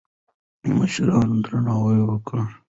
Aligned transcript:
د 0.63 0.65
مشرانو 0.79 1.35
درناوی 1.45 1.99
وکړئ. 2.03 2.45